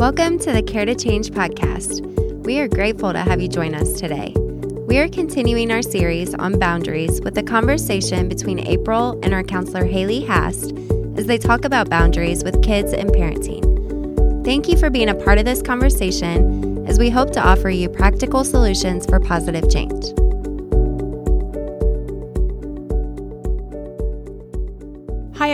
[0.00, 2.00] Welcome to the Care to Change podcast.
[2.46, 4.32] We are grateful to have you join us today.
[4.34, 9.84] We are continuing our series on boundaries with a conversation between April and our counselor
[9.84, 10.72] Haley Hast
[11.18, 14.42] as they talk about boundaries with kids and parenting.
[14.42, 17.90] Thank you for being a part of this conversation as we hope to offer you
[17.90, 20.02] practical solutions for positive change.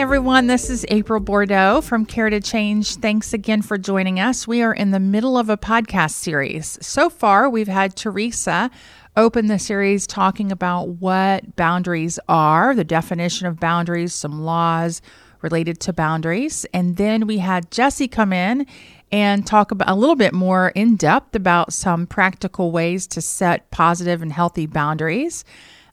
[0.07, 0.47] Everyone.
[0.47, 2.95] This is April Bordeaux from Care to Change.
[2.95, 4.47] Thanks again for joining us.
[4.47, 6.79] We are in the middle of a podcast series.
[6.81, 8.71] So far, we've had Teresa
[9.17, 15.03] open the series talking about what boundaries are, the definition of boundaries, some laws
[15.43, 16.65] related to boundaries.
[16.73, 18.65] And then we had Jesse come in
[19.11, 23.73] and talk about a little bit more in depth about some practical ways to set
[23.73, 25.45] positive and healthy boundaries.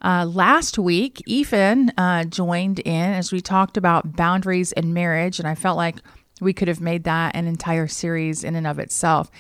[0.03, 5.48] Uh, last week, Ethan uh, joined in as we talked about boundaries in marriage, and
[5.48, 5.95] I felt like
[6.41, 9.31] we could have made that an entire series in and of itself.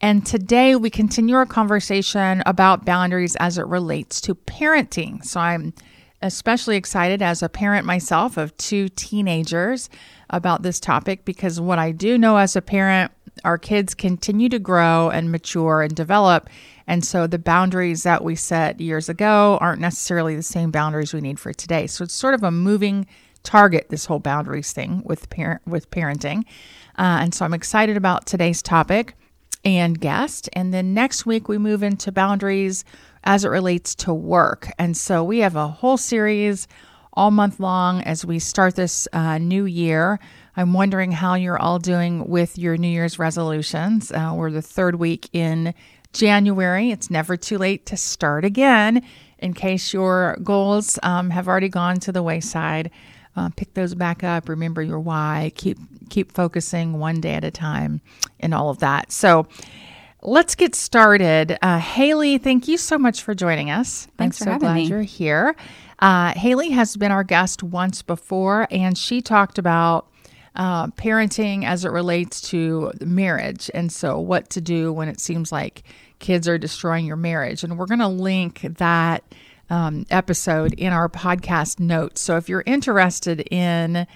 [0.00, 5.24] And today we continue our conversation about boundaries as it relates to parenting.
[5.24, 5.72] So I'm
[6.22, 9.90] especially excited as a parent myself of two teenagers
[10.30, 13.12] about this topic because what I do know as a parent,
[13.44, 16.48] our kids continue to grow and mature and develop.
[16.86, 21.20] And so the boundaries that we set years ago aren't necessarily the same boundaries we
[21.20, 21.86] need for today.
[21.86, 23.06] So it's sort of a moving
[23.42, 26.44] target, this whole boundaries thing with parent with parenting.
[26.98, 29.14] Uh, and so I'm excited about today's topic
[29.64, 30.48] and guest.
[30.52, 32.84] And then next week we move into boundaries
[33.24, 34.70] as it relates to work.
[34.78, 36.68] And so we have a whole series
[37.14, 40.18] all month long as we start this uh, new year.
[40.56, 44.12] I'm wondering how you're all doing with your New Year's resolutions.
[44.12, 45.74] Uh, we're the third week in
[46.14, 46.90] January.
[46.90, 49.02] It's never too late to start again
[49.38, 52.90] in case your goals um, have already gone to the wayside.
[53.36, 54.48] Uh, pick those back up.
[54.48, 55.52] Remember your why.
[55.56, 58.00] Keep keep focusing one day at a time,
[58.40, 59.10] and all of that.
[59.10, 59.46] So,
[60.22, 61.58] let's get started.
[61.60, 64.06] Uh, Haley, thank you so much for joining us.
[64.16, 64.84] Thanks I'm for so glad me.
[64.86, 65.56] you're here.
[65.98, 70.08] Uh, Haley has been our guest once before, and she talked about
[70.56, 75.50] uh, parenting as it relates to marriage, and so what to do when it seems
[75.50, 75.82] like
[76.18, 77.64] kids are destroying your marriage.
[77.64, 79.24] And we're going to link that
[79.70, 82.20] um, episode in our podcast notes.
[82.20, 84.06] So if you're interested in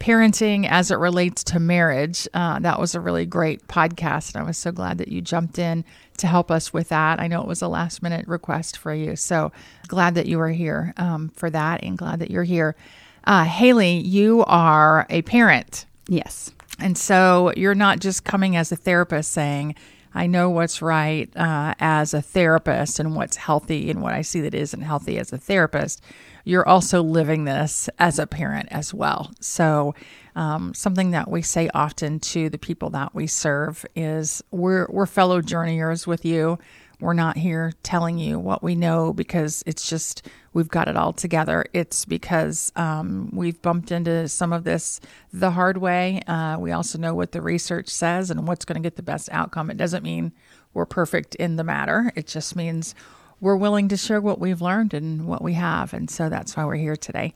[0.00, 4.34] parenting as it relates to marriage, uh, that was a really great podcast.
[4.34, 5.84] And I was so glad that you jumped in
[6.18, 7.20] to help us with that.
[7.20, 9.16] I know it was a last minute request for you.
[9.16, 9.52] So
[9.88, 12.76] glad that you were here um, for that and glad that you're here.
[13.24, 15.86] Uh, Haley, you are a parent.
[16.08, 16.52] Yes.
[16.78, 19.74] And so you're not just coming as a therapist saying,
[20.14, 24.40] I know what's right uh, as a therapist and what's healthy and what I see
[24.42, 26.02] that isn't healthy as a therapist.
[26.44, 29.32] You're also living this as a parent as well.
[29.40, 29.94] So,
[30.36, 35.06] um, something that we say often to the people that we serve is we're, we're
[35.06, 36.58] fellow journeyers with you.
[37.00, 41.12] We're not here telling you what we know because it's just we've got it all
[41.12, 41.66] together.
[41.72, 45.00] It's because um, we've bumped into some of this
[45.32, 46.22] the hard way.
[46.26, 49.28] Uh, we also know what the research says and what's going to get the best
[49.32, 49.70] outcome.
[49.70, 50.32] It doesn't mean
[50.72, 52.94] we're perfect in the matter, it just means
[53.40, 55.92] we're willing to share what we've learned and what we have.
[55.92, 57.34] And so that's why we're here today.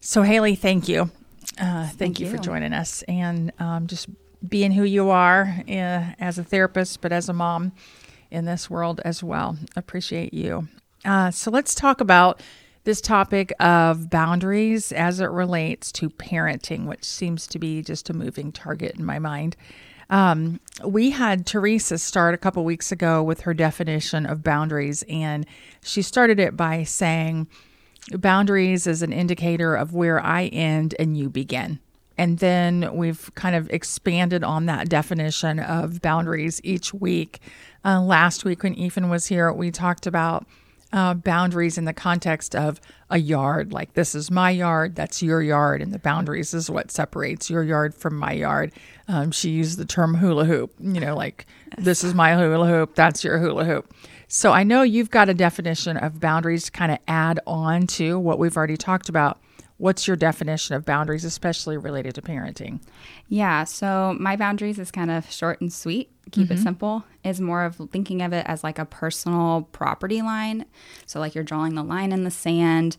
[0.00, 1.10] So, Haley, thank you.
[1.58, 2.30] Uh, thank, Thank you.
[2.30, 4.08] for joining us and um, just
[4.46, 7.72] being who you are uh, as a therapist, but as a mom
[8.34, 9.56] in this world as well.
[9.76, 10.68] Appreciate you.
[11.04, 12.42] Uh, so let's talk about
[12.84, 18.12] this topic of boundaries as it relates to parenting, which seems to be just a
[18.12, 19.56] moving target in my mind.
[20.10, 25.46] Um, we had Teresa start a couple weeks ago with her definition of boundaries, and
[25.82, 27.48] she started it by saying,
[28.12, 31.80] Boundaries is an indicator of where I end and you begin.
[32.18, 37.40] And then we've kind of expanded on that definition of boundaries each week.
[37.84, 40.46] Uh, last week, when Ethan was here, we talked about
[40.92, 42.80] uh, boundaries in the context of
[43.10, 43.72] a yard.
[43.72, 47.62] Like, this is my yard, that's your yard, and the boundaries is what separates your
[47.62, 48.72] yard from my yard.
[49.08, 52.94] Um, she used the term hula hoop, you know, like, this is my hula hoop,
[52.94, 53.92] that's your hula hoop.
[54.28, 58.18] So I know you've got a definition of boundaries to kind of add on to
[58.18, 59.38] what we've already talked about.
[59.76, 62.80] What's your definition of boundaries, especially related to parenting?
[63.28, 63.64] Yeah.
[63.64, 66.10] So my boundaries is kind of short and sweet.
[66.30, 67.04] Keep it simple.
[67.24, 70.64] Is more of thinking of it as like a personal property line.
[71.06, 72.96] So like you're drawing the line in the sand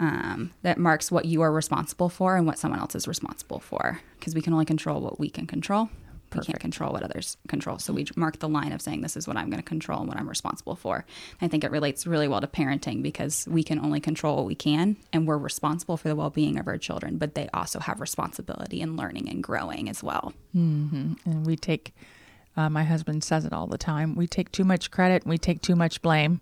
[0.00, 4.00] um, that marks what you are responsible for and what someone else is responsible for.
[4.18, 5.88] Because we can only control what we can control.
[6.34, 7.78] We can't control what others control.
[7.78, 10.08] So we mark the line of saying this is what I'm going to control and
[10.08, 11.04] what I'm responsible for.
[11.40, 14.54] I think it relates really well to parenting because we can only control what we
[14.54, 18.80] can and we're responsible for the well-being of our children, but they also have responsibility
[18.80, 20.32] in learning and growing as well.
[20.54, 21.94] And we take
[22.56, 24.16] Uh, my husband says it all the time.
[24.16, 26.40] We take too much credit and we take too much blame.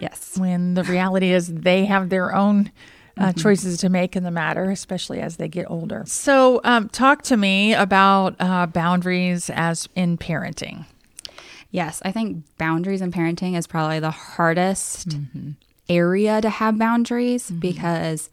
[0.00, 0.38] Yes.
[0.38, 2.72] When the reality is they have their own
[3.18, 6.04] uh, choices to make in the matter, especially as they get older.
[6.06, 10.86] So, um, talk to me about uh, boundaries as in parenting.
[11.70, 15.16] Yes, I think boundaries in parenting is probably the hardest
[15.88, 18.30] area to have boundaries because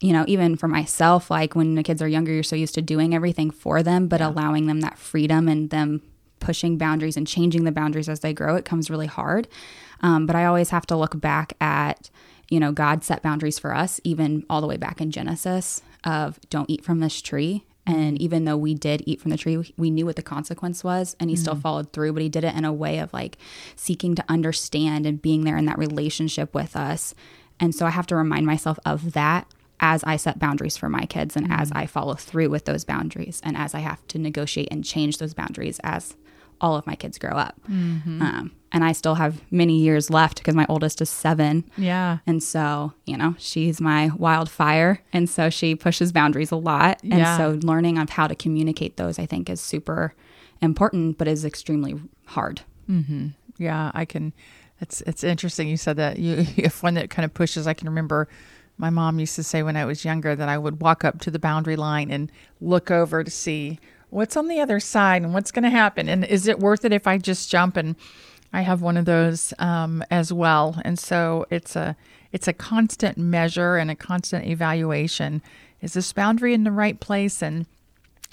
[0.00, 2.82] you know, even for myself, like when the kids are younger, you're so used to
[2.82, 6.02] doing everything for them, but allowing them that freedom and them
[6.38, 9.48] pushing boundaries and changing the boundaries as they grow, it comes really hard.
[10.02, 12.10] Um, but I always have to look back at,
[12.48, 16.38] you know, God set boundaries for us, even all the way back in Genesis of
[16.48, 17.64] don't eat from this tree.
[17.86, 18.24] And mm-hmm.
[18.24, 21.30] even though we did eat from the tree, we- knew what the consequence was, and
[21.30, 21.62] he still mm-hmm.
[21.62, 23.38] followed through, but he did it in a way of like
[23.76, 27.14] seeking to understand and being there in that relationship with us.
[27.58, 29.46] And so I have to remind myself of that
[29.78, 31.78] as I set boundaries for my kids and as mm-hmm.
[31.78, 35.34] I follow through with those boundaries and as I have to negotiate and change those
[35.34, 36.16] boundaries as
[36.60, 37.54] all of my kids grow up.
[37.68, 41.64] Um, and I still have many years left because my oldest is seven.
[41.76, 42.18] Yeah.
[42.26, 45.00] And so, you know, she's my wildfire.
[45.12, 47.00] And so she pushes boundaries a lot.
[47.02, 47.36] And Yeah.
[47.38, 50.14] so learning of how to communicate those, I think, is super
[50.60, 52.62] important, but is extremely hard.
[53.58, 54.32] Yeah, I can.
[54.80, 55.68] It's it's interesting.
[55.68, 57.66] You said that you if one that kind of pushes.
[57.66, 58.28] I can remember
[58.78, 61.30] my mom used to say when I was younger that I would walk up to
[61.30, 62.30] the boundary line and
[62.60, 63.78] look over to see
[64.16, 66.92] what's on the other side and what's going to happen and is it worth it
[66.92, 67.94] if I just jump and
[68.50, 70.80] I have one of those um, as well.
[70.82, 71.94] And so it's a
[72.32, 75.42] it's a constant measure and a constant evaluation.
[75.82, 77.42] Is this boundary in the right place?
[77.42, 77.66] And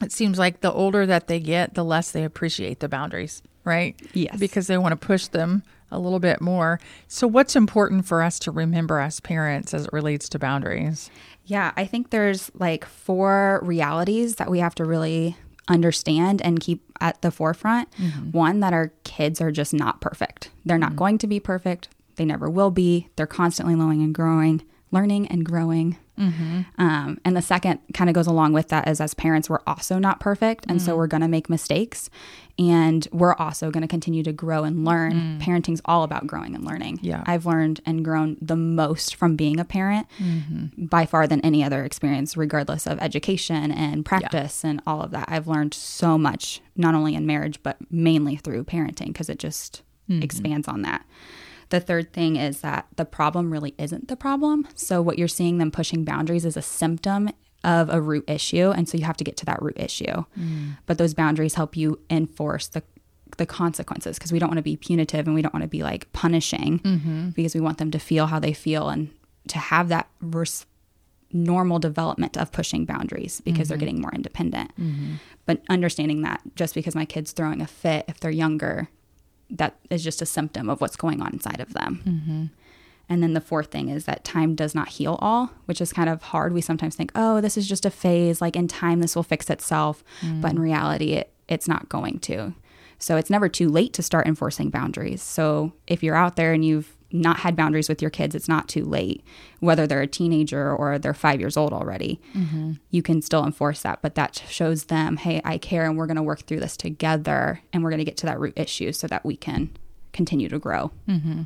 [0.01, 3.99] it seems like the older that they get, the less they appreciate the boundaries, right?
[4.13, 4.37] Yes.
[4.39, 6.79] Because they want to push them a little bit more.
[7.07, 11.09] So, what's important for us to remember as parents as it relates to boundaries?
[11.45, 15.35] Yeah, I think there's like four realities that we have to really
[15.67, 17.91] understand and keep at the forefront.
[17.91, 18.31] Mm-hmm.
[18.31, 20.49] One, that our kids are just not perfect.
[20.65, 20.97] They're not mm-hmm.
[20.97, 21.89] going to be perfect.
[22.15, 23.09] They never will be.
[23.15, 24.61] They're constantly learning and growing,
[24.91, 25.97] learning and growing.
[26.19, 26.61] Mm-hmm.
[26.77, 29.97] Um, and the second kind of goes along with that is as parents, we're also
[29.97, 30.65] not perfect.
[30.69, 32.09] And so we're going to make mistakes
[32.59, 35.13] and we're also going to continue to grow and learn.
[35.13, 35.41] Mm.
[35.41, 36.99] Parenting's all about growing and learning.
[37.01, 37.23] Yeah.
[37.25, 40.85] I've learned and grown the most from being a parent mm-hmm.
[40.85, 45.25] by far than any other experience, regardless of education and practice and all of that.
[45.29, 49.81] I've learned so much, not only in marriage, but mainly through parenting because it just
[50.07, 50.21] mm-hmm.
[50.21, 51.05] expands on that.
[51.69, 54.67] The third thing is that the problem really isn't the problem.
[54.75, 57.29] So, what you're seeing them pushing boundaries is a symptom
[57.63, 58.71] of a root issue.
[58.71, 60.25] And so, you have to get to that root issue.
[60.39, 60.77] Mm.
[60.85, 62.83] But those boundaries help you enforce the
[63.37, 65.83] the consequences because we don't want to be punitive and we don't want to be
[65.83, 67.29] like punishing mm-hmm.
[67.29, 69.09] because we want them to feel how they feel and
[69.47, 70.65] to have that res-
[71.31, 73.85] normal development of pushing boundaries because they're mm-hmm.
[73.85, 74.71] getting more independent.
[74.79, 75.15] Mm-hmm.
[75.45, 78.89] But understanding that just because my kid's throwing a fit if they're younger,
[79.49, 82.51] that is just a symptom of what's going on inside of them.
[83.09, 86.09] And then the fourth thing is that time does not heal all, which is kind
[86.09, 86.53] of hard.
[86.53, 88.41] We sometimes think, oh, this is just a phase.
[88.41, 90.03] Like in time, this will fix itself.
[90.21, 90.41] Mm.
[90.41, 92.53] But in reality, it, it's not going to.
[92.99, 95.21] So it's never too late to start enforcing boundaries.
[95.21, 98.67] So if you're out there and you've not had boundaries with your kids, it's not
[98.67, 99.23] too late,
[99.59, 102.19] whether they're a teenager or they're five years old already.
[102.33, 102.73] Mm-hmm.
[102.89, 106.17] You can still enforce that, but that shows them, hey, I care and we're going
[106.17, 109.07] to work through this together and we're going to get to that root issue so
[109.07, 109.69] that we can
[110.11, 110.91] continue to grow.
[111.07, 111.43] Mm-hmm.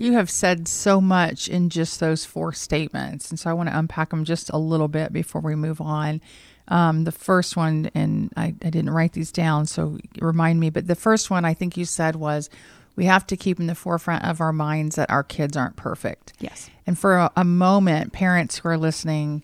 [0.00, 3.30] You have said so much in just those four statements.
[3.30, 6.20] And so I want to unpack them just a little bit before we move on.
[6.68, 10.86] Um, the first one, and I, I didn't write these down, so remind me, but
[10.86, 12.48] the first one I think you said was
[12.94, 16.32] we have to keep in the forefront of our minds that our kids aren't perfect.
[16.38, 16.70] Yes.
[16.86, 19.42] And for a, a moment, parents who are listening,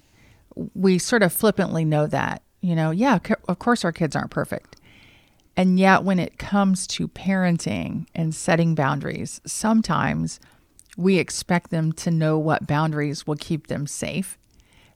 [0.74, 4.30] we sort of flippantly know that, you know, yeah, c- of course our kids aren't
[4.30, 4.75] perfect.
[5.56, 10.38] And yet, when it comes to parenting and setting boundaries, sometimes
[10.96, 14.36] we expect them to know what boundaries will keep them safe.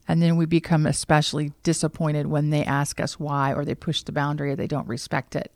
[0.07, 4.13] And then we become especially disappointed when they ask us why, or they push the
[4.13, 5.53] boundary, or they don't respect it.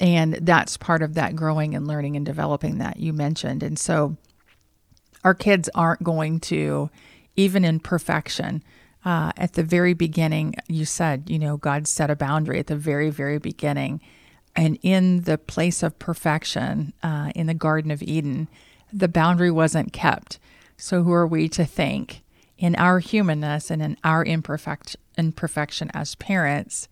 [0.00, 3.62] And that's part of that growing and learning and developing that you mentioned.
[3.62, 4.16] And so,
[5.24, 6.90] our kids aren't going to,
[7.36, 8.62] even in perfection,
[9.04, 12.76] uh, at the very beginning, you said, you know, God set a boundary at the
[12.76, 14.00] very, very beginning.
[14.54, 18.48] And in the place of perfection, uh, in the Garden of Eden,
[18.92, 20.38] the boundary wasn't kept.
[20.76, 22.22] So, who are we to think
[22.58, 26.88] in our humanness and in our imperfect, imperfection as parents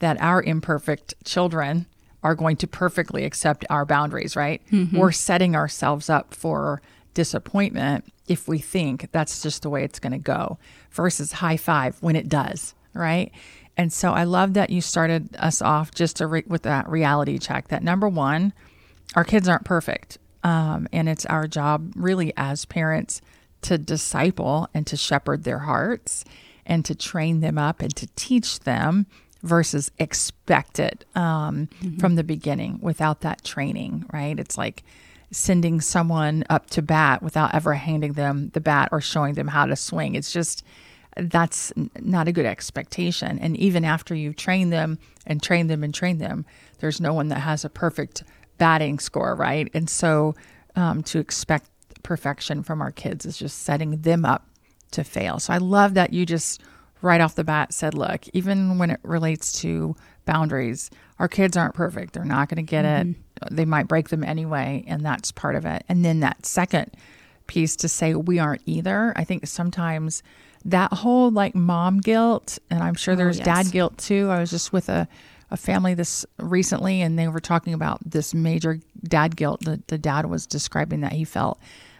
[0.00, 1.86] that our imperfect children
[2.22, 4.60] are going to perfectly accept our boundaries, right?
[4.96, 6.82] We're setting ourselves up for
[7.14, 10.58] disappointment if we think that's just the way it's going to go
[10.90, 13.30] versus high five when it does, right?
[13.76, 17.68] And so I love that you started us off just re- with that reality check
[17.68, 18.52] that number one,
[19.14, 20.18] our kids aren't perfect.
[20.42, 23.20] Um, and it's our job, really, as parents,
[23.62, 26.24] to disciple and to shepherd their hearts
[26.64, 29.06] and to train them up and to teach them
[29.42, 31.98] versus expect it um, mm-hmm.
[31.98, 34.38] from the beginning without that training, right?
[34.38, 34.82] It's like
[35.30, 39.66] sending someone up to bat without ever handing them the bat or showing them how
[39.66, 40.14] to swing.
[40.14, 40.64] It's just
[41.16, 43.38] that's not a good expectation.
[43.38, 46.44] And even after you've trained them and trained them and trained them,
[46.78, 48.22] there's no one that has a perfect
[48.58, 49.70] batting score, right?
[49.74, 50.34] And so
[50.74, 51.70] um, to expect
[52.02, 54.46] perfection from our kids is just setting them up
[54.92, 55.38] to fail.
[55.38, 56.62] So I love that you just
[57.02, 61.74] right off the bat said, look, even when it relates to boundaries, our kids aren't
[61.74, 62.12] perfect.
[62.12, 63.10] They're not going to get mm-hmm.
[63.10, 63.16] it.
[63.50, 65.84] They might break them anyway, and that's part of it.
[65.88, 66.92] And then that second
[67.46, 69.12] piece to say we aren't either.
[69.16, 70.22] I think sometimes
[70.66, 73.46] that whole like mom guilt, and I'm sure oh, there's yes.
[73.46, 74.28] dad guilt too.
[74.30, 75.08] I was just with a,
[75.50, 79.98] a family this recently, and they were talking about this major dad guilt that the
[79.98, 81.58] dad was describing that he felt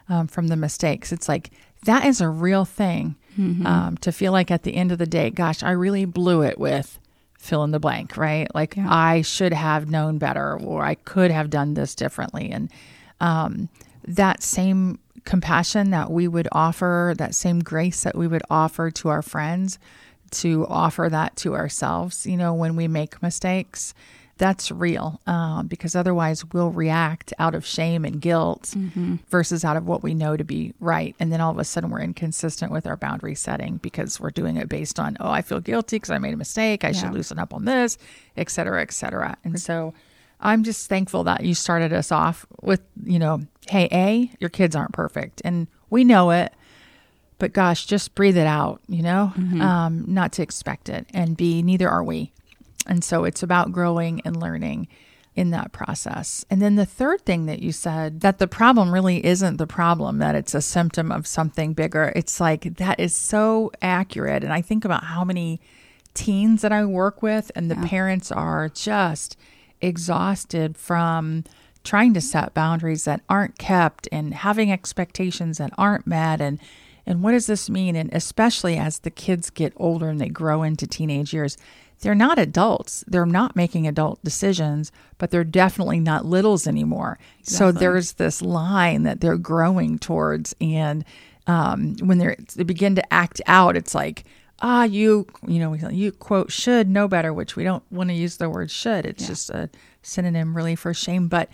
[0.08, 1.12] um, from the mistakes.
[1.12, 1.50] It's like
[1.84, 3.66] that is a real thing mm-hmm.
[3.66, 6.58] um, to feel like at the end of the day, gosh, I really blew it
[6.58, 6.98] with
[7.38, 8.52] fill in the blank, right?
[8.54, 8.92] Like yeah.
[8.92, 12.50] I should have known better or I could have done this differently.
[12.50, 12.70] And
[13.20, 13.68] um,
[14.08, 19.08] that same compassion that we would offer, that same grace that we would offer to
[19.08, 19.78] our friends,
[20.30, 23.92] to offer that to ourselves, you know, when we make mistakes
[24.38, 29.16] that's real um, because otherwise we'll react out of shame and guilt mm-hmm.
[29.28, 31.14] versus out of what we know to be right.
[31.18, 34.56] And then all of a sudden we're inconsistent with our boundary setting because we're doing
[34.56, 36.84] it based on, oh, I feel guilty because I made a mistake.
[36.84, 36.92] I yeah.
[36.92, 37.96] should loosen up on this,
[38.36, 39.36] et cetera, et cetera.
[39.44, 39.94] And so
[40.40, 44.76] I'm just thankful that you started us off with, you know, hey, A, your kids
[44.76, 45.42] aren't perfect.
[45.44, 46.52] And we know it
[47.38, 49.60] but gosh, just breathe it out, you know, mm-hmm.
[49.60, 51.06] um, not to expect it.
[51.12, 52.32] And B, neither are we.
[52.86, 54.88] And so it's about growing and learning
[55.34, 56.46] in that process.
[56.48, 60.18] And then the third thing that you said that the problem really isn't the problem,
[60.18, 62.12] that it's a symptom of something bigger.
[62.16, 64.42] It's like that is so accurate.
[64.42, 65.60] And I think about how many
[66.14, 67.86] teens that I work with, and the yeah.
[67.86, 69.36] parents are just
[69.80, 71.44] exhausted from
[71.84, 76.58] trying to set boundaries that aren't kept and having expectations that aren't met and
[77.08, 80.64] and what does this mean and especially as the kids get older and they grow
[80.64, 81.56] into teenage years
[82.00, 83.04] they're not adults.
[83.06, 87.18] They're not making adult decisions, but they're definitely not littles anymore.
[87.40, 87.56] Exactly.
[87.56, 90.54] So there's this line that they're growing towards.
[90.60, 91.04] And
[91.46, 94.24] um, when they they begin to act out, it's like,
[94.60, 98.36] ah, you, you know, you quote, should know better, which we don't want to use
[98.36, 99.04] the word should.
[99.06, 99.28] It's yeah.
[99.28, 99.70] just a
[100.02, 101.28] synonym really for shame.
[101.28, 101.48] But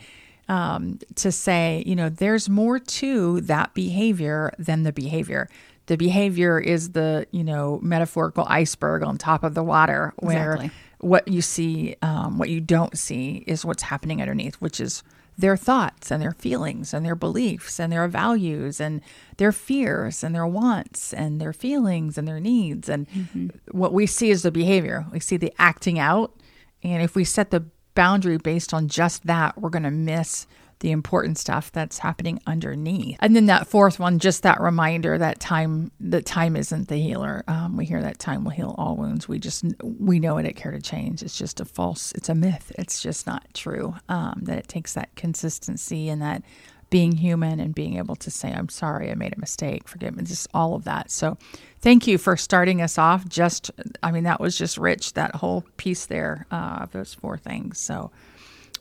[0.48, 5.48] um, to say, you know, there's more to that behavior than the behavior
[5.86, 10.70] the behavior is the you know metaphorical iceberg on top of the water where exactly.
[11.00, 15.02] what you see um, what you don't see is what's happening underneath which is
[15.36, 19.00] their thoughts and their feelings and their beliefs and their values and
[19.38, 22.88] their fears and their wants and their feelings and their needs.
[22.88, 23.48] And mm-hmm.
[23.70, 25.06] what we see is the behavior.
[25.10, 26.34] We see the acting out.
[26.82, 30.46] And if we set the boundary based on just that we're going to miss
[30.82, 33.16] the important stuff that's happening underneath.
[33.20, 37.44] And then that fourth one, just that reminder that time, that time isn't the healer.
[37.46, 39.28] Um, we hear that time will heal all wounds.
[39.28, 41.22] We just, we know it at Care to Change.
[41.22, 42.72] It's just a false, it's a myth.
[42.78, 43.94] It's just not true.
[44.08, 46.42] Um, that it takes that consistency and that
[46.90, 50.24] being human and being able to say, I'm sorry, I made a mistake, forgive me,
[50.24, 51.10] just all of that.
[51.10, 51.38] So
[51.80, 53.26] thank you for starting us off.
[53.28, 53.70] Just,
[54.02, 57.78] I mean, that was just rich, that whole piece there uh, of those four things.
[57.78, 58.10] So,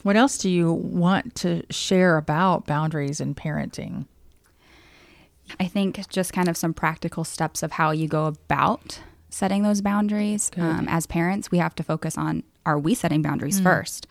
[0.02, 4.06] what else do you want to share about boundaries and parenting?
[5.60, 9.80] I think just kind of some practical steps of how you go about setting those
[9.80, 10.50] boundaries.
[10.56, 13.64] Um, as parents, we have to focus on are we setting boundaries mm.
[13.64, 14.06] first?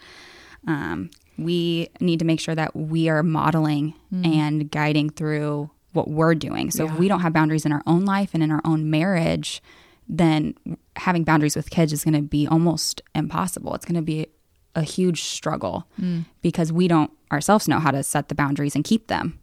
[0.67, 4.25] Um, we need to make sure that we are modeling mm.
[4.25, 6.71] and guiding through what we're doing.
[6.71, 6.93] So yeah.
[6.93, 9.62] if we don't have boundaries in our own life and in our own marriage,
[10.07, 10.55] then
[10.98, 13.74] having boundaries with kids is going to be almost impossible.
[13.75, 14.27] It's going to be
[14.75, 16.25] a huge struggle mm.
[16.41, 19.39] because we don't ourselves know how to set the boundaries and keep them.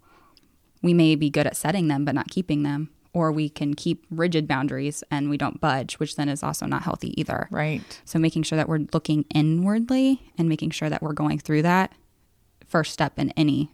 [0.82, 2.90] We may be good at setting them, but not keeping them.
[3.14, 6.82] Or we can keep rigid boundaries and we don't budge, which then is also not
[6.82, 7.48] healthy either.
[7.50, 8.00] Right.
[8.04, 11.92] So making sure that we're looking inwardly and making sure that we're going through that
[12.68, 13.70] first step in any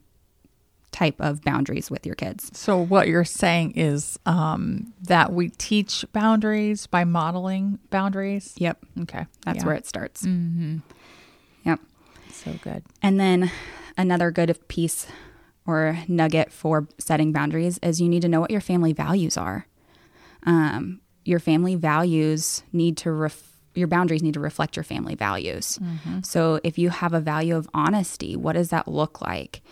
[0.94, 2.56] type of boundaries with your kids.
[2.56, 8.54] So, what you're saying is um, that we teach boundaries by modeling boundaries?
[8.56, 8.78] Yep.
[9.02, 9.26] Okay.
[9.44, 9.64] That's yeah.
[9.66, 10.22] where it starts.
[10.22, 10.78] Mm-hmm.
[12.34, 12.82] So good.
[13.02, 13.50] And then
[13.96, 15.06] another good piece
[15.66, 19.66] or nugget for setting boundaries is you need to know what your family values are.
[20.44, 25.78] Um, your family values need to ref- your boundaries need to reflect your family values.
[26.22, 29.62] So if you have a value of honesty, what does that look like?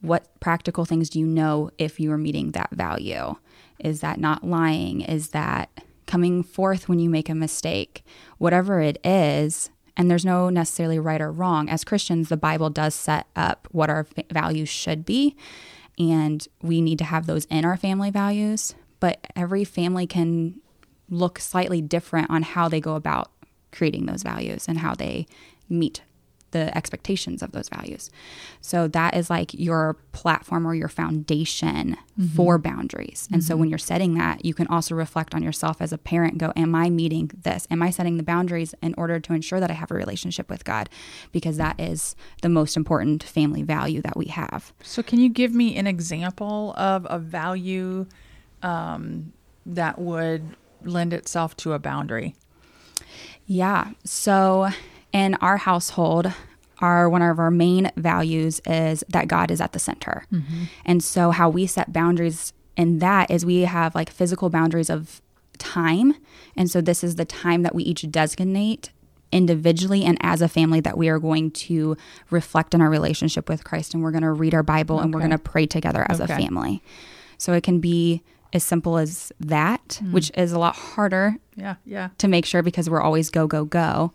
[0.00, 3.36] What practical things do you know if you are meeting that value?
[3.78, 5.02] Is that not lying?
[5.02, 5.70] Is that
[6.06, 8.04] coming forth when you make a mistake?
[8.38, 11.68] Whatever it is, and there's no necessarily right or wrong.
[11.68, 15.36] As Christians, the Bible does set up what our values should be,
[15.98, 18.74] and we need to have those in our family values.
[19.00, 20.60] But every family can
[21.10, 23.30] look slightly different on how they go about
[23.70, 25.26] creating those values and how they
[25.68, 26.02] meet
[26.52, 28.10] the expectations of those values.
[28.60, 31.96] So that is like your platform or your foundation
[32.36, 33.28] for boundaries.
[33.32, 36.38] And so when you're setting that, you can also reflect on yourself as a parent
[36.38, 37.66] go, Am I meeting this?
[37.70, 40.64] Am I setting the boundaries in order to ensure that I have a relationship with
[40.64, 40.88] God?
[41.32, 44.72] Because that is the most important family value that we have.
[44.82, 48.06] So, can you give me an example of a value
[48.62, 49.32] um,
[49.66, 52.34] that would lend itself to a boundary?
[53.46, 53.90] Yeah.
[54.04, 54.68] So
[55.12, 56.32] in our household,
[56.78, 60.24] our one of our main values is that God is at the center.
[60.32, 60.64] Mm-hmm.
[60.84, 65.20] And so how we set boundaries in that is we have like physical boundaries of
[65.58, 66.14] time.
[66.56, 68.90] And so this is the time that we each designate
[69.30, 71.96] individually and as a family that we are going to
[72.30, 75.20] reflect on our relationship with Christ and we're going to read our Bible and we're
[75.20, 76.34] going to pray together as Okay.
[76.34, 76.82] a family.
[77.38, 80.12] So it can be as simple as that, hmm.
[80.12, 82.10] which is a lot harder Yeah, yeah.
[82.18, 84.12] to make sure because we're always go go go.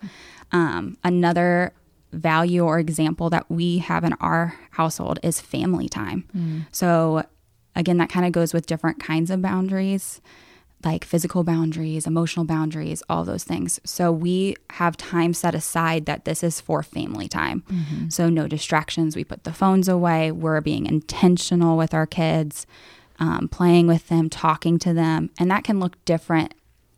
[0.51, 1.73] Um, another
[2.13, 6.25] value or example that we have in our household is family time.
[6.31, 6.59] Hmm.
[6.71, 7.23] So
[7.75, 10.21] again, that kind of goes with different kinds of boundaries,
[10.85, 13.79] like physical boundaries, emotional boundaries, all those things.
[13.83, 17.63] So we have time set aside that this is for family time.
[17.69, 18.09] Mm-hmm.
[18.09, 19.15] So no distractions.
[19.15, 20.31] We put the phones away.
[20.31, 22.65] We're being intentional with our kids,
[23.19, 26.53] um, playing with them, talking to them, and that can look different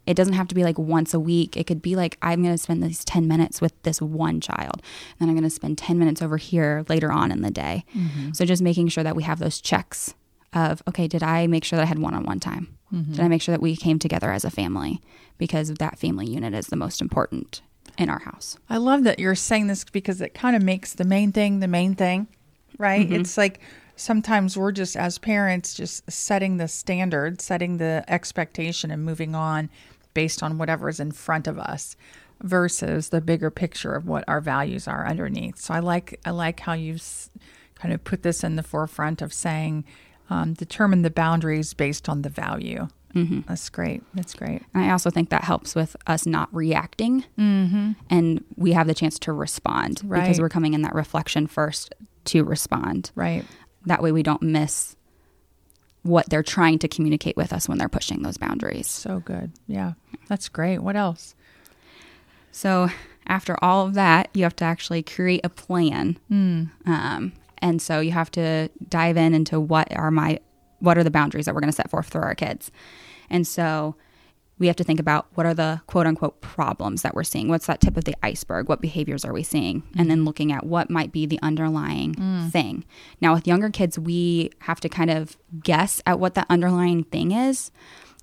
[0.10, 1.56] it doesn't have to be like once a week.
[1.56, 4.82] It could be like, I'm going to spend these 10 minutes with this one child.
[5.20, 7.86] Then I'm going to spend 10 minutes over here later on in the day.
[7.96, 8.32] Mm-hmm.
[8.32, 10.16] So just making sure that we have those checks
[10.52, 12.76] of, okay, did I make sure that I had one on one time?
[12.92, 13.12] Mm-hmm.
[13.12, 15.00] Did I make sure that we came together as a family?
[15.38, 17.62] Because that family unit is the most important
[18.00, 18.58] in our house.
[18.68, 21.68] I love that you're saying this because it kind of makes the main thing the
[21.68, 22.28] main thing,
[22.80, 23.06] right?
[23.06, 23.22] Mm-hmm.
[23.22, 23.60] It's like
[24.00, 29.70] sometimes we're just, as parents, just setting the standard, setting the expectation, and moving on
[30.14, 31.96] based on whatever is in front of us
[32.42, 35.58] versus the bigger picture of what our values are underneath.
[35.60, 37.30] So I like I like how you've
[37.76, 39.84] kind of put this in the forefront of saying
[40.30, 42.88] um, determine the boundaries based on the value.
[43.16, 43.42] Mm-hmm.
[43.48, 44.04] That's great.
[44.14, 44.62] That's great.
[44.74, 49.18] And I also think that helps with us not reacting and we have the chance
[49.20, 50.22] to respond Right.
[50.22, 51.94] because we're coming in that reflection first
[52.26, 53.12] to respond.
[53.16, 53.44] Right.
[53.90, 54.96] That way we don't miss
[56.04, 58.88] what they're trying to communicate with us when they're pushing those boundaries.
[58.88, 59.52] So good.
[59.68, 59.94] Yeah.
[60.30, 60.80] That's great.
[60.80, 61.36] What else?
[62.52, 62.90] So
[63.28, 66.18] after all of that, you have to actually create a plan.
[66.86, 70.40] Um, and so you have to dive in into what are my
[70.80, 72.72] what are the boundaries that we're going to set forth for our kids.
[73.30, 73.96] And so
[74.60, 77.48] we have to think about what are the quote unquote problems that we're seeing.
[77.48, 78.70] What's that tip of the iceberg?
[78.70, 79.84] What behaviors are we seeing?
[79.98, 80.28] And then mm-hmm.
[80.28, 82.52] looking at what might be the underlying mm.
[82.52, 82.86] thing.
[83.22, 87.32] Now, with younger kids, we have to kind of guess at what that underlying thing
[87.32, 87.72] is.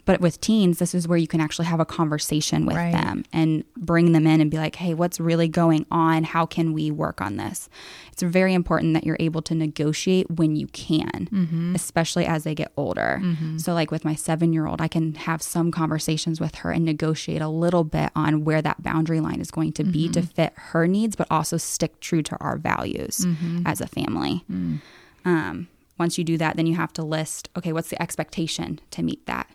[0.07, 2.93] But with teens, this is where you can actually have a conversation with Right.
[2.93, 6.25] them and bring them in and be like, hey, what's really going on?
[6.25, 7.69] How can we work on this?
[8.13, 11.75] It's very important that you're able to negotiate when you can, mm-hmm.
[11.75, 13.21] especially as they get older.
[13.23, 13.59] Mm-hmm.
[13.59, 16.85] So, like with my seven year old, I can have some conversations with her and
[16.85, 20.31] negotiate a little bit on where that boundary line is going to be to mm-hmm.
[20.31, 23.27] fit her needs, but also stick true to our values
[23.67, 24.45] as a family.
[24.51, 24.81] Mm.
[25.25, 29.03] Um, once you do that, then you have to list okay, what's the expectation to
[29.03, 29.49] meet that,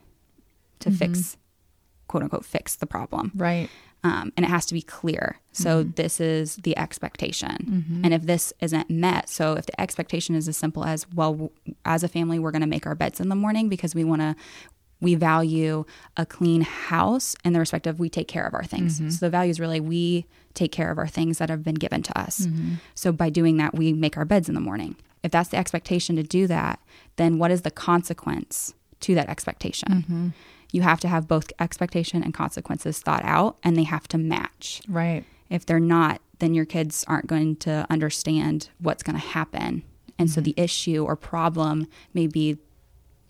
[0.81, 0.97] to mm-hmm.
[0.97, 1.37] fix,
[2.07, 3.69] quote unquote, fix the problem Right.
[4.03, 5.37] um, and it has to be clear.
[5.51, 5.91] So mm-hmm.
[5.95, 8.05] this is the expectation, mm-hmm.
[8.05, 11.51] and if this isn't met, so if the expectation is as simple as, well,
[11.85, 14.21] as a family, we're going to make our beds in the morning because we want
[14.21, 14.35] to.
[15.03, 18.99] We value a clean house in the respect of we take care of our things.
[19.17, 22.03] So the value is really we take care of our things that have been given
[22.03, 22.45] to us.
[22.93, 24.95] So by doing that, we make our beds in the morning.
[25.23, 26.79] If that's the expectation to do that,
[27.15, 30.33] then what is the consequence to that expectation?
[30.71, 34.81] You have to have both expectation and consequences thought out and they have to match.
[34.87, 35.25] Right.
[35.49, 39.83] If they're not, then your kids aren't going to understand what's going to happen.
[40.17, 42.59] And so the issue or problem may be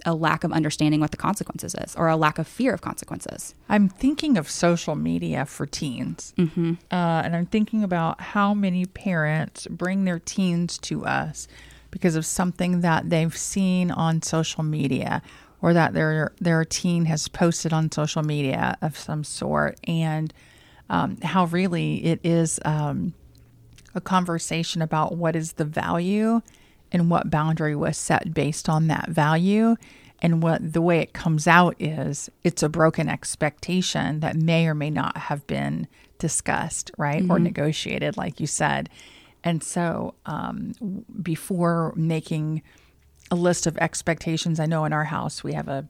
[0.06, 3.54] a lack of understanding what the consequences is or a lack of fear of consequences.
[3.69, 6.34] I'm thinking of social media for teens.
[6.38, 6.73] Mm-hmm.
[6.91, 11.47] Uh, and I'm thinking about how many parents bring their teens to us
[11.91, 15.21] because of something that they've seen on social media
[15.62, 19.80] or that their their teen has posted on social media of some sort.
[19.88, 20.34] And
[20.89, 23.13] um, how really it is um,
[23.95, 26.41] a conversation about what is the value
[26.91, 29.76] and what boundary was set based on that value.
[30.24, 34.76] And what the way it comes out is it's a broken expectation that may or
[34.76, 35.88] may not have been
[36.19, 37.24] discussed, right?
[37.28, 38.89] Or negotiated, like you said.
[39.43, 40.74] And so um,
[41.24, 42.62] before making
[43.32, 45.88] a list of expectations, I know in our house we have a,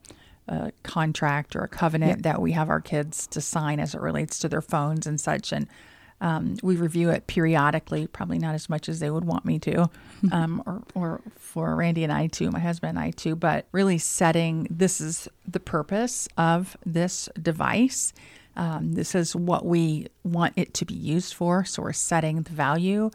[0.48, 4.38] a contract or a covenant that we have our kids to sign as it relates
[4.40, 5.52] to their phones and such.
[5.52, 5.68] And
[6.22, 9.90] um, we review it periodically, probably not as much as they would want me to,
[10.32, 13.98] um, or, or for Randy and I too, my husband and I too, but really
[13.98, 18.14] setting this is the purpose of this device.
[18.56, 21.66] Um, this is what we want it to be used for.
[21.66, 23.10] So we're setting the value.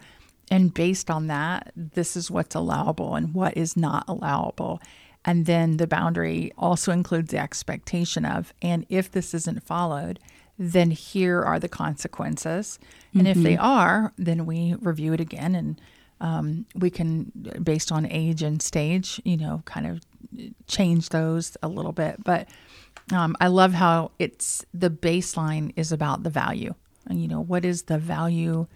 [0.50, 4.80] And based on that, this is what's allowable and what is not allowable.
[5.24, 10.20] And then the boundary also includes the expectation of, and if this isn't followed,
[10.58, 12.78] then here are the consequences.
[13.12, 15.80] And if they are, then we review it again and
[16.20, 17.32] um, we can,
[17.62, 20.00] based on age and stage, you know, kind of
[20.66, 22.22] change those a little bit.
[22.24, 22.48] But
[23.12, 26.74] um, I love how it's the baseline is about the value.
[27.06, 28.66] And, you know, what is the value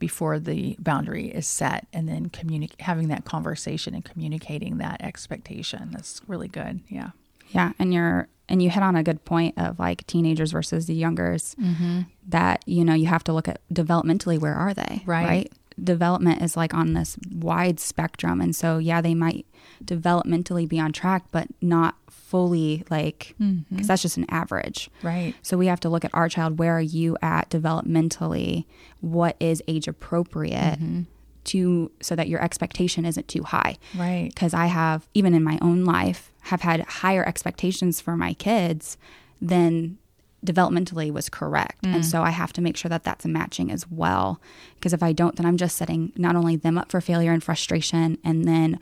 [0.00, 2.32] before the boundary is set and then
[2.80, 5.90] having that conversation and communicating that expectation.
[5.92, 6.80] That's really good.
[6.88, 7.10] Yeah.
[7.50, 10.94] Yeah, and you're and you hit on a good point of like teenagers versus the
[10.94, 11.54] youngers.
[11.60, 12.02] Mm-hmm.
[12.28, 15.02] That you know you have to look at developmentally where are they?
[15.06, 15.52] Right.
[15.82, 19.46] Development is like on this wide spectrum, and so yeah, they might
[19.84, 21.96] developmentally be on track, but not
[22.30, 23.62] fully like mm-hmm.
[23.70, 24.88] because that's just an average.
[25.02, 25.34] Right.
[25.42, 26.58] So we have to look at our child.
[26.58, 28.66] Where are you at developmentally?
[29.00, 30.78] What is age appropriate?
[30.78, 31.02] Mm-hmm.
[31.44, 34.28] To so that your expectation isn't too high Right.
[34.28, 38.98] because I have, even in my own life, have had higher expectations for my kids
[39.40, 39.96] than
[40.44, 41.84] developmentally was correct.
[41.84, 42.04] And mm.
[42.04, 44.40] so I have to make sure that that's a matching as well.
[44.74, 47.42] Because if I don't, then I'm just setting not only them up for failure and
[47.42, 48.78] frustration, and then,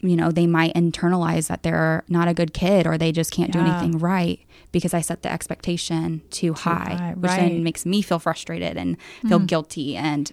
[0.00, 3.52] you know, they might internalize that they're not a good kid or they just can't
[3.52, 4.40] do anything right
[4.72, 7.40] because I set the expectation too, high, high, which right.
[7.40, 9.46] then makes me feel frustrated and feel mm-hmm.
[9.46, 10.30] guilty and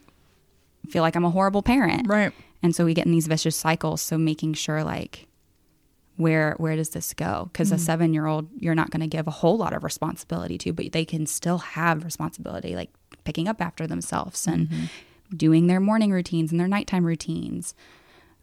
[0.89, 2.07] feel like I'm a horrible parent.
[2.07, 2.33] Right.
[2.61, 4.01] And so we get in these vicious cycles.
[4.01, 5.27] So making sure like
[6.17, 7.49] where where does this go?
[7.51, 7.83] Because a mm-hmm.
[7.83, 10.91] seven year old you're not going to give a whole lot of responsibility to, but
[10.91, 12.89] they can still have responsibility, like
[13.23, 15.37] picking up after themselves and mm-hmm.
[15.37, 17.73] doing their morning routines and their nighttime routines.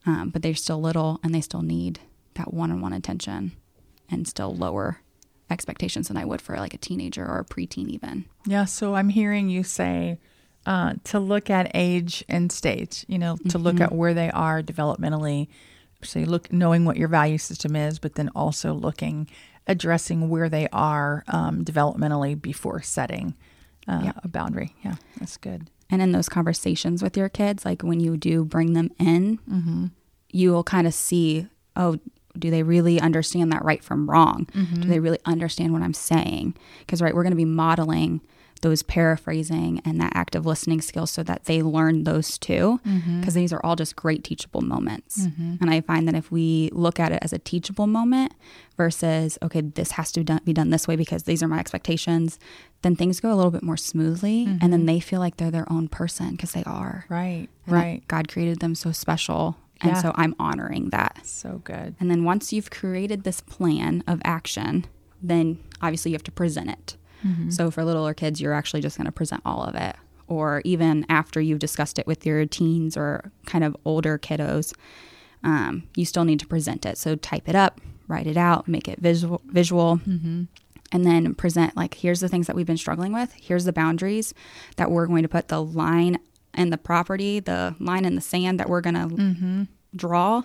[0.06, 2.00] Um, but they're still little and they still need
[2.34, 3.52] that one on one attention
[4.10, 5.00] and still lower
[5.50, 8.24] expectations than I would for like a teenager or a preteen even.
[8.46, 8.64] Yeah.
[8.64, 10.18] So I'm hearing you say
[10.64, 14.62] uh, to look at age and stage, you know, to look at where they are
[14.62, 15.48] developmentally.
[16.02, 19.28] So you look, knowing what your value system is, but then also looking,
[19.66, 23.34] addressing where they are um, developmentally before setting
[23.88, 24.12] uh, Yeah.
[24.22, 24.74] a boundary.
[24.82, 24.94] Yeah.
[25.18, 25.68] That's good.
[25.90, 29.86] And in those conversations with your kids like when you do bring them in mm-hmm.
[30.30, 31.98] you will kind of see oh
[32.38, 34.46] do they really understand that right from wrong?
[34.52, 34.88] Do mm-hmm.
[34.88, 36.54] they really understand what i'm saying?
[36.80, 38.20] Because right we're going to be modeling
[38.62, 43.20] those paraphrasing and that active listening skills so that they learn those too mm-hmm.
[43.20, 45.56] because these are all just great teachable moments mm-hmm.
[45.60, 48.32] and i find that if we look at it as a teachable moment
[48.76, 52.38] versus okay this has to be done this way because these are my expectations
[52.82, 54.86] then things go a little bit more smoothly and then mm-hmm.
[54.86, 57.48] they feel like they're their own person because they are Right.
[57.66, 58.02] Right.
[58.08, 60.02] god created them so special and Yeah.
[60.02, 61.94] so i'm honoring that So good.
[62.00, 64.86] and then once you've created this plan of action,
[65.22, 66.96] then obviously you have to present it.
[67.50, 69.96] So for littler kids, you're actually just going to present all of it.
[70.26, 74.72] Or even after you've discussed it with your teens or kind of older kiddos,
[75.42, 76.98] um, you still need to present it.
[76.98, 80.00] So type it up, write it out, make it visual, visual,
[80.92, 83.32] and then present like here's the things that we've been struggling with.
[83.34, 84.34] Here's the boundaries
[84.76, 86.18] that we're going to put the line
[86.54, 90.42] and the property, the line in the sand that we're going to draw,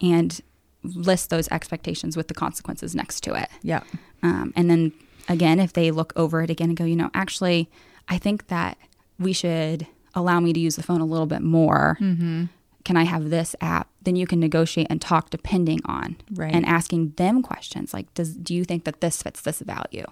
[0.00, 0.40] and
[0.84, 3.48] list those expectations with the consequences next to it.
[3.62, 3.82] Yeah.
[4.22, 4.92] Um, and then
[5.28, 7.70] again, if they look over it again and go, you know, actually,
[8.08, 8.76] I think that
[9.18, 11.96] we should allow me to use the phone a little bit more.
[12.00, 12.44] Mm-hmm.
[12.84, 13.88] Can I have this app?
[14.02, 16.52] Then you can negotiate and talk depending on Right.
[16.52, 20.06] and asking them questions like, does do you think that this fits this value?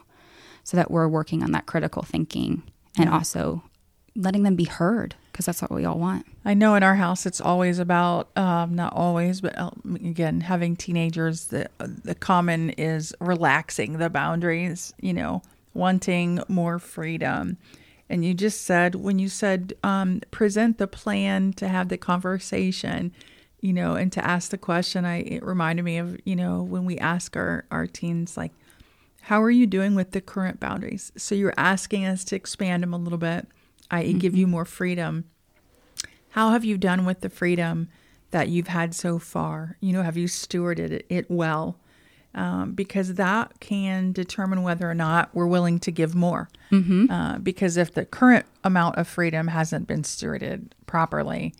[0.62, 2.62] So that we're working on that critical thinking
[2.96, 3.64] and also
[4.14, 6.26] letting them be heard because that's what we all want.
[6.44, 10.76] I know in our house it's always about um, not always, but uh, again having
[10.76, 11.46] teenagers.
[11.46, 14.92] The the common is relaxing the boundaries.
[15.00, 15.42] You know,
[15.74, 17.58] wanting more freedom.
[18.08, 23.12] And you just said when you said um, present the plan to have the conversation,
[23.60, 25.04] you know, and to ask the question.
[25.04, 28.52] I it reminded me of you know when we ask our our teens like,
[29.22, 31.12] How are you doing with the current boundaries?
[31.16, 33.46] So you're asking us to expand them a little bit,
[33.90, 35.24] i.e., give you more freedom.
[36.31, 37.88] How have you done with the freedom
[38.31, 39.76] that you've had so far?
[39.81, 41.76] You know, have you stewarded it well?
[42.33, 46.48] Um, because that can determine whether or not we're willing to give more.
[46.70, 47.11] Mm-hmm.
[47.11, 51.55] Uh, because if the current amount of freedom hasn't been stewarded properly,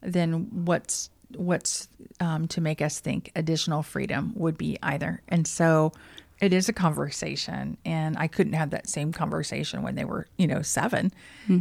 [0.00, 1.88] then what's what's
[2.20, 5.20] um, to make us think additional freedom would be either.
[5.28, 5.92] And so
[6.40, 10.46] it is a conversation, and I couldn't have that same conversation when they were, you
[10.46, 11.12] know, 7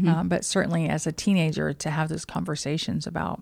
[0.08, 3.42] Um, but certainly as a teenager, to have those conversations about,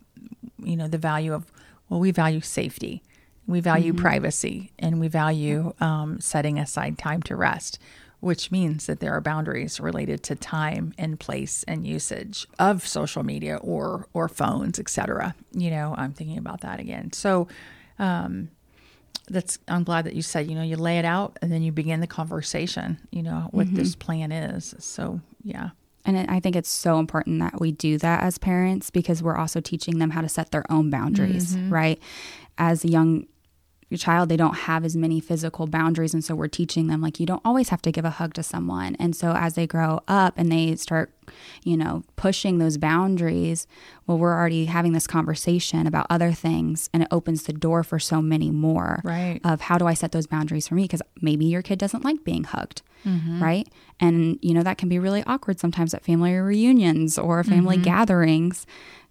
[0.62, 1.52] you know, the value of,
[1.90, 3.02] well, we value safety,
[3.48, 7.80] we value privacy, and we value um, setting aside time to rest
[8.22, 13.24] which means that there are boundaries related to time and place and usage of social
[13.24, 15.36] media or or phones, etc.
[15.54, 17.12] You know, I'm thinking about that again.
[17.14, 17.48] So
[17.98, 18.50] um,
[19.32, 21.72] that's I'm glad that you said, you know, you lay it out and then you
[21.72, 23.78] begin the conversation, you know, what mm-hmm.
[23.78, 24.76] this plan is.
[24.80, 25.70] So yeah.
[26.04, 29.62] And I think it's so important that we do that as parents because we're also
[29.62, 31.72] teaching them how to set their own boundaries, mm-hmm.
[31.72, 32.00] right?
[32.58, 33.28] As a young
[33.92, 36.14] your child, they don't have as many physical boundaries.
[36.14, 38.44] And so we're teaching them, like, you don't always have to give a hug to
[38.44, 38.96] someone.
[38.96, 41.12] And so as they grow up and they start,
[41.64, 43.68] you know, pushing those boundaries,
[44.08, 48.00] well, we're already having this conversation about other things and it opens the door for
[48.00, 49.42] so many more Right.
[49.44, 50.84] of how do I set those boundaries for me?
[50.84, 52.82] Because maybe your kid doesn't like being hugged.
[53.06, 53.44] Mm-hmm.
[53.44, 53.68] Right.
[54.00, 57.84] And, you know, that can be really awkward sometimes at family reunions or family mm-hmm.
[57.84, 58.66] gatherings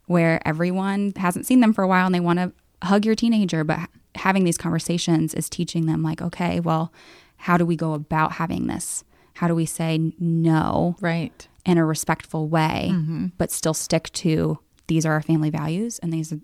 [0.06, 3.62] where everyone hasn't seen them for a while and they want to hug your teenager.
[3.62, 6.92] But having these conversations is teaching them, like, okay, well,
[7.36, 9.04] how do we go about having this?
[9.34, 11.46] How do we say no Right.
[11.64, 12.92] in a respectful way,
[13.38, 16.34] but still stick to these are our family values and these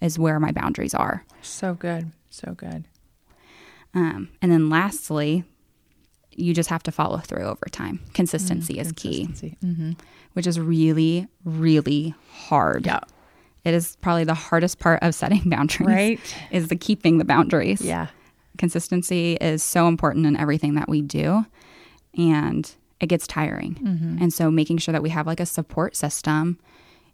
[0.00, 1.24] is where my boundaries are?
[1.42, 2.10] So good.
[2.30, 2.86] So good.
[3.94, 5.44] Um, and then lastly,
[6.32, 8.00] you just have to follow through over time.
[8.14, 9.26] Consistency is key,
[9.64, 9.92] Mm-hmm.
[10.34, 12.86] which is really, really hard.
[12.86, 13.00] Yeah.
[13.68, 15.86] It is probably the hardest part of setting boundaries.
[15.86, 16.20] Right.
[16.50, 17.80] Is the keeping the boundaries.
[17.82, 18.08] Yeah.
[18.56, 21.44] Consistency is so important in everything that we do.
[22.16, 23.74] And it gets tiring.
[23.76, 24.18] Mm-hmm.
[24.22, 26.58] And so making sure that we have like a support system,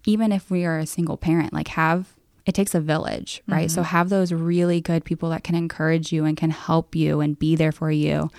[0.07, 2.15] even if we are a single parent, like have
[2.47, 3.69] it takes a village, right?
[3.69, 3.75] Mm-hmm.
[3.75, 7.39] So have those really good people that can encourage you and can help you and
[7.39, 8.31] be there for you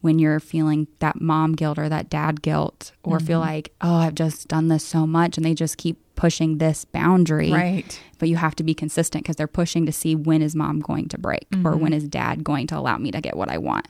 [0.00, 3.48] when you're feeling that mom guilt or that dad guilt or feel Mm-hmm.
[3.50, 7.50] like, oh, I've just done this so much and they just keep pushing this boundary.
[7.50, 7.98] Right.
[8.18, 11.08] But you have to be consistent because they're pushing to see when is mom going
[11.08, 13.88] to break or when is dad going to allow me to get what I want.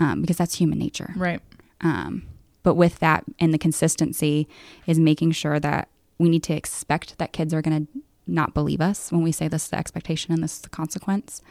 [0.00, 1.12] Um, because that's human nature.
[1.16, 1.40] Right.
[1.82, 2.22] Um,
[2.62, 4.48] but with that and the consistency
[4.86, 7.92] is making sure that we need to expect that kids are going to
[8.26, 11.42] not believe us when we say this is the expectation and this is the consequence.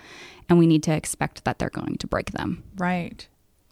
[0.48, 3.28] And we need to expect that they're going to break them, Right.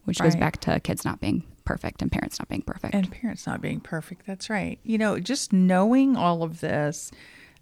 [0.06, 2.96] which goes back to kids not being perfect and parents not being perfect.
[2.96, 4.26] And parents not being perfect.
[4.26, 4.80] That's right.
[4.84, 7.12] You know, just knowing all of this,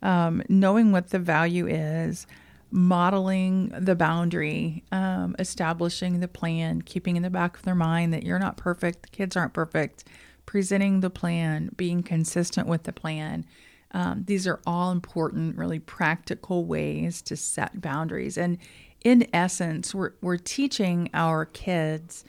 [0.03, 2.27] um, knowing what the value is,
[2.69, 8.23] modeling the boundary, um, establishing the plan, keeping in the back of their mind that
[8.23, 10.03] you're not perfect, the kids aren't perfect,
[10.45, 13.43] presenting the plan, being consistent with the plan.
[13.91, 18.37] Um, these are all important, really practical ways to set boundaries.
[18.37, 18.59] And
[19.03, 22.23] in essence, we're, we're teaching our kids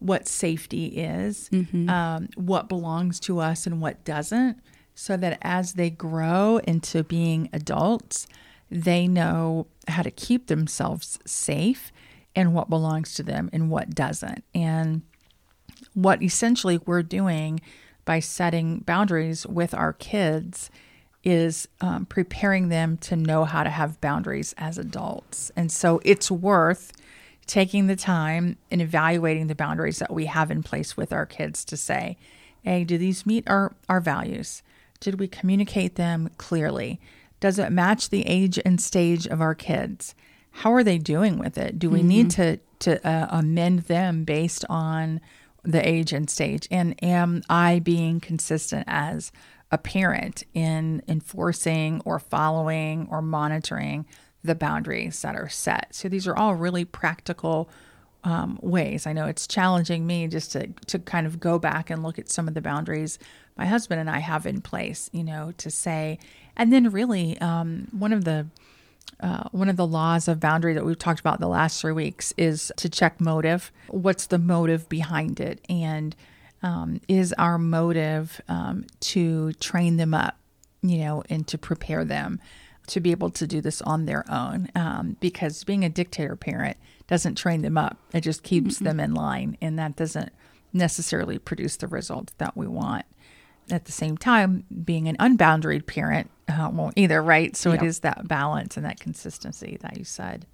[0.00, 1.50] what safety is,
[1.88, 4.58] um, what belongs to us and what doesn't,
[4.94, 8.26] so that as they grow into being adults,
[8.70, 11.92] they know how to keep themselves safe
[12.36, 14.44] and what belongs to them and what doesn't.
[14.54, 15.02] And
[15.94, 17.60] what essentially we're doing
[18.04, 20.70] by setting boundaries with our kids
[21.24, 25.50] is um, preparing them to know how to have boundaries as adults.
[25.56, 26.92] And so it's worth
[27.48, 31.64] taking the time and evaluating the boundaries that we have in place with our kids
[31.64, 32.16] to say,
[32.62, 34.62] hey, do these meet our, our values?
[35.00, 37.00] Did we communicate them clearly?
[37.40, 40.14] Does it match the age and stage of our kids?
[40.50, 41.78] How are they doing with it?
[41.78, 45.20] Do we need to to uh, amend them based on
[45.62, 46.68] the age and stage?
[46.70, 49.32] And am I being consistent as
[49.70, 54.06] a parent in enforcing or following or monitoring
[54.48, 55.94] the boundaries that are set?
[55.94, 57.70] So these are all really practical
[58.24, 59.06] um, ways.
[59.06, 62.28] I know it's challenging me just to to kind of go back and look at
[62.28, 63.18] some of the boundaries
[63.58, 66.20] my husband and I have in place, you know, to say,
[66.56, 68.46] and then really um, one of the
[69.20, 72.32] uh, one of the laws of boundary that we've talked about the last three weeks
[72.36, 73.72] is to check motive.
[73.88, 76.14] What's the motive behind it, and
[76.62, 80.36] um, is our motive um, to train them up,
[80.82, 82.40] you know, and to prepare them
[82.88, 86.76] to be able to do this on their own um, because being a dictator parent
[87.06, 87.98] doesn't train them up.
[88.12, 88.84] It just keeps mm-hmm.
[88.84, 90.32] them in line, and that doesn't
[90.72, 93.04] necessarily produce the results that we want.
[93.70, 97.54] At the same time, being an unboundaried parent uh, won't either, right?
[97.56, 97.82] So yep.
[97.82, 100.46] it is that balance and that consistency that you said.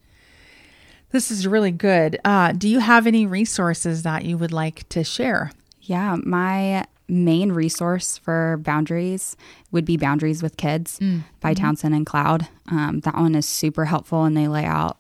[1.11, 2.19] This is really good.
[2.25, 5.53] Uh, do you have any resources that you would like to share?
[5.81, 9.37] Yeah, my main resource for boundaries
[9.71, 11.23] would be Boundaries with Kids mm.
[11.41, 11.63] by mm-hmm.
[11.63, 12.49] Townsend and Cloud.
[12.71, 14.99] Um, that one is super helpful and they lay out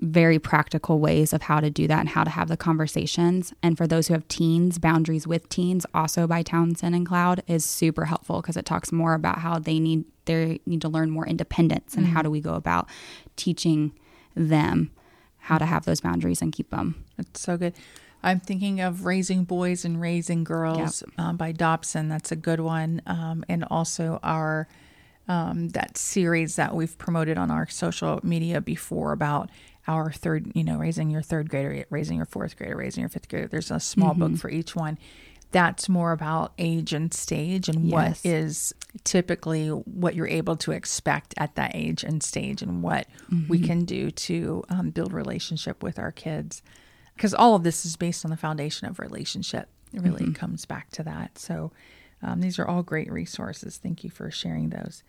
[0.00, 3.52] very practical ways of how to do that and how to have the conversations.
[3.62, 7.64] And for those who have teens, Boundaries with Teens, also by Townsend and Cloud, is
[7.64, 11.26] super helpful because it talks more about how they need they need to learn more
[11.26, 12.10] independence and mm.
[12.10, 12.88] how do we go about
[13.36, 13.92] teaching
[14.34, 14.90] them
[15.38, 17.04] how to have those boundaries and keep them.
[17.18, 17.74] It's so good.
[18.22, 21.18] I'm thinking of Raising Boys and Raising Girls yep.
[21.18, 22.08] um, by Dobson.
[22.08, 23.02] That's a good one.
[23.06, 24.68] Um, and also our
[25.28, 29.48] um, that series that we've promoted on our social media before about
[29.86, 33.28] our third, you know, raising your third grader, raising your fourth grader, raising your fifth
[33.28, 33.46] grader.
[33.46, 34.32] There's a small mm-hmm.
[34.32, 34.98] book for each one.
[35.52, 37.92] That's more about age and stage and yes.
[37.92, 43.06] what is typically what you're able to expect at that age and stage and what
[43.32, 43.48] mm-hmm.
[43.48, 46.62] we can do to um, build relationship with our kids
[47.20, 49.68] because all of this is based on the foundation of relationship.
[49.92, 50.32] It really mm-hmm.
[50.32, 51.36] comes back to that.
[51.38, 51.70] So
[52.22, 53.76] um, these are all great resources.
[53.76, 55.02] Thank you for sharing those.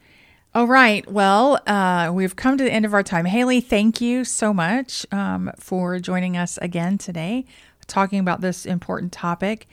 [0.54, 1.10] All right.
[1.10, 3.24] Well, uh, we've come to the end of our time.
[3.24, 7.46] Haley, thank you so much um, for joining us again today,
[7.88, 9.70] talking about this important topic.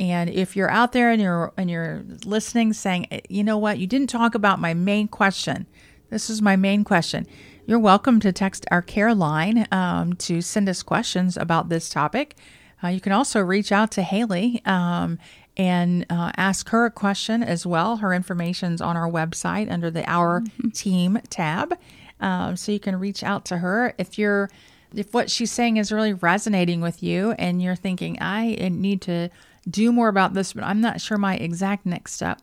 [0.00, 3.86] And if you're out there and you're and you're listening, saying, you know what, you
[3.86, 5.68] didn't talk about my main question.
[6.10, 7.28] This is my main question.
[7.68, 12.36] You're welcome to text our care line um, to send us questions about this topic.
[12.82, 15.18] Uh, you can also reach out to Haley um,
[15.56, 17.96] and uh, ask her a question as well.
[17.96, 20.68] Her information's on our website under the Our mm-hmm.
[20.68, 21.76] Team tab.
[22.20, 24.48] Um, so you can reach out to her if you're
[24.94, 29.28] if what she's saying is really resonating with you and you're thinking I need to
[29.68, 32.40] do more about this, but I'm not sure my exact next step.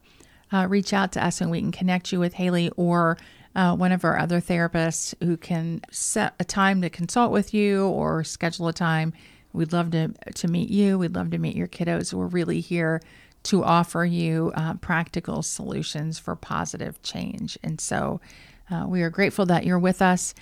[0.52, 3.18] Uh, reach out to us and we can connect you with Haley or
[3.56, 7.88] uh, one of our other therapists who can set a time to consult with you
[7.88, 9.14] or schedule a time.
[9.54, 10.98] We'd love to, to meet you.
[10.98, 12.14] We'd love to meet your kiddos.
[12.14, 13.02] We're really here
[13.44, 17.58] to offer you uh, practical solutions for positive change.
[17.62, 18.22] And so
[18.72, 20.34] uh, we are grateful that you're with us.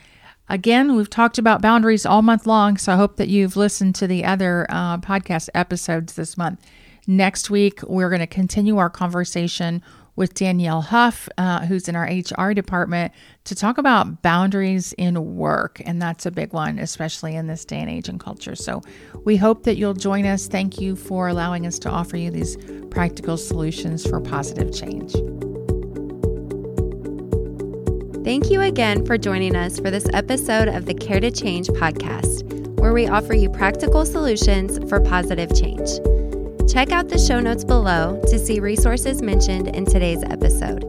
[0.48, 4.08] Again, we've talked about boundaries all month long, so I hope that you've listened to
[4.08, 6.66] the other uh, podcast episodes this month.
[7.08, 9.82] Next week, we're going to continue our conversation
[10.16, 13.14] with Danielle Huff, uh, who's in our HR department,
[13.46, 15.82] to talk about boundaries in work.
[15.86, 18.56] And that's a big one, especially in this day and age and culture.
[18.56, 18.82] So
[19.24, 20.48] we hope that you'll join us.
[20.48, 22.58] Thank you for allowing us to offer you these
[22.90, 25.14] practical solutions for positive change.
[28.24, 32.44] Thank you again for joining us for this episode of the Care to Change podcast,
[32.80, 35.90] where we offer you practical solutions for positive change.
[36.72, 40.86] Check out the show notes below to see resources mentioned in today's episode.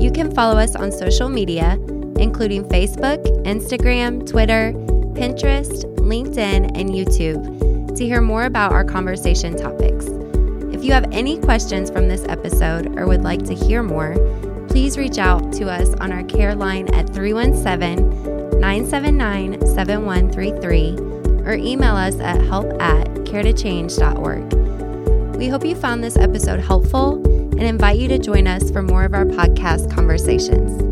[0.00, 1.72] You can follow us on social media,
[2.20, 4.72] including Facebook, Instagram, Twitter,
[5.18, 10.06] Pinterest, LinkedIn, and YouTube, to hear more about our conversation topics.
[10.72, 14.14] If you have any questions from this episode or would like to hear more,
[14.68, 21.96] please reach out to us on our care line at 317 979 7133 or email
[21.96, 24.67] us at help at caretochange.org.
[25.38, 29.04] We hope you found this episode helpful and invite you to join us for more
[29.04, 30.87] of our podcast conversations.